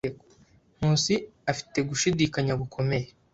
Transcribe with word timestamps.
Nkusi 0.75 1.15
afite 1.51 1.77
gushidikanya 1.89 2.53
gukomeye. 2.61 3.07